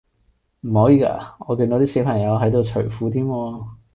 [0.61, 1.33] 唔可以㗎？
[1.47, 3.65] 我見到啲小朋友喺度除褲添喎